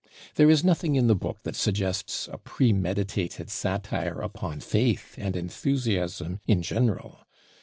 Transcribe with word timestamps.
There 0.33 0.49
is 0.49 0.63
nothing 0.63 0.95
in 0.95 1.05
the 1.05 1.13
book 1.13 1.43
that 1.43 1.55
suggests 1.55 2.27
a 2.31 2.39
premeditated 2.39 3.51
satire 3.51 4.19
upon 4.19 4.59
faith 4.61 5.13
and 5.15 5.35
enthusiasm 5.35 6.39
in 6.47 6.63
general. 6.63 7.19